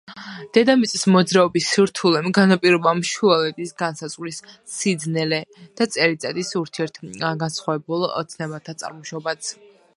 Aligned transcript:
დედამიწის 0.57 1.03
მოძრაობის 1.15 1.67
სირთულემ 1.73 2.29
განაპირობა 2.37 2.93
ამ 2.93 3.03
შუალედის 3.11 3.75
განსაზღვრის 3.83 4.41
სიძნელე 4.77 5.41
და 5.61 5.89
წელიწადის 5.97 6.53
ურთიერთგანსხვავებულ 6.63 8.09
ცნებათა 8.35 8.79
წარმოშობაც. 8.85 9.55